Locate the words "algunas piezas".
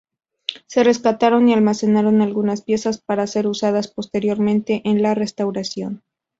2.23-2.97